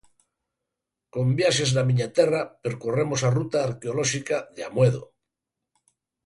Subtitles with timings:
[1.13, 5.03] Con Viaxes na Miña Terra percorremos a ruta arqueolóxica de Amoedo.